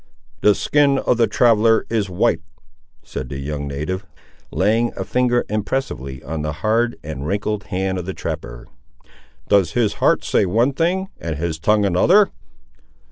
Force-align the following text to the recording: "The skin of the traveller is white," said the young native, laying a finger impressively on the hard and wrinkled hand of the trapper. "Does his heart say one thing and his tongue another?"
"The 0.39 0.55
skin 0.55 0.97
of 0.97 1.17
the 1.17 1.27
traveller 1.27 1.85
is 1.87 2.09
white," 2.09 2.41
said 3.03 3.29
the 3.29 3.37
young 3.37 3.67
native, 3.67 4.03
laying 4.49 4.91
a 4.97 5.03
finger 5.03 5.45
impressively 5.47 6.23
on 6.23 6.41
the 6.41 6.51
hard 6.65 6.95
and 7.03 7.27
wrinkled 7.27 7.65
hand 7.65 7.99
of 7.99 8.07
the 8.07 8.13
trapper. 8.15 8.65
"Does 9.47 9.73
his 9.73 9.93
heart 10.01 10.23
say 10.23 10.47
one 10.47 10.73
thing 10.73 11.09
and 11.19 11.35
his 11.35 11.59
tongue 11.59 11.85
another?" 11.85 12.31